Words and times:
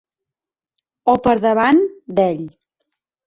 O 1.13 1.15
per 1.27 1.35
davant 1.45 1.83
d'ell. 2.21 2.43